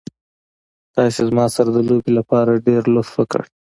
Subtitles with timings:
[0.95, 3.41] تاسې زما سره د لوبې لپاره ډېر لطف وکړ.